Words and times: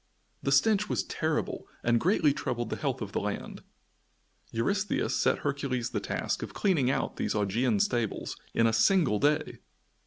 The 0.41 0.51
stench 0.51 0.89
was 0.89 1.03
terrible 1.03 1.67
and 1.83 1.99
greatly 1.99 2.33
troubled 2.33 2.71
the 2.71 2.75
health 2.75 3.03
of 3.03 3.11
the 3.11 3.19
land. 3.19 3.61
Eurystheus 4.51 5.15
set 5.15 5.37
Hercules 5.45 5.91
the 5.91 5.99
task 5.99 6.41
of 6.41 6.55
cleaning 6.55 6.89
out 6.89 7.17
these 7.17 7.35
Augean 7.35 7.79
stables 7.79 8.35
in 8.55 8.65
a 8.65 8.73
single 8.73 9.19
day! 9.19 9.59